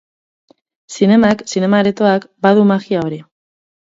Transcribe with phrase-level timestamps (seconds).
[0.93, 3.21] Zinemak, zinema aretoak, badu magia hori.